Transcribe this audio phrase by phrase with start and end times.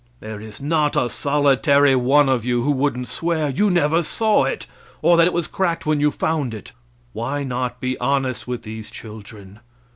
[0.19, 4.65] There is not a solitary one of you who wouldn't swear you never saw it,
[5.03, 6.71] or that it was cracked when you found it.
[7.13, 9.59] Why not be honest with these children?